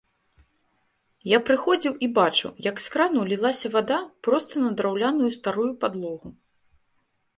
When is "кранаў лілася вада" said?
2.95-3.99